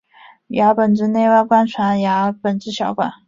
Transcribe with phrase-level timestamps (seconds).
[0.47, 3.11] 牙本质内外贯穿牙本质小管。